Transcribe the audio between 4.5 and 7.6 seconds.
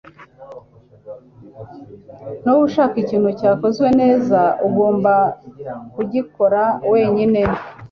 ugomba kugikora wenyine.